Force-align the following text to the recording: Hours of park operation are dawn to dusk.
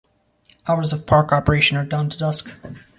Hours 0.67 0.93
of 0.93 1.05
park 1.05 1.31
operation 1.31 1.77
are 1.77 1.85
dawn 1.85 2.09
to 2.09 2.17
dusk. 2.17 2.49